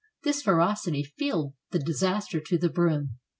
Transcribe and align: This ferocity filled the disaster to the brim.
This 0.23 0.41
ferocity 0.41 1.03
filled 1.03 1.53
the 1.69 1.77
disaster 1.77 2.39
to 2.39 2.57
the 2.57 2.69
brim. 2.71 3.19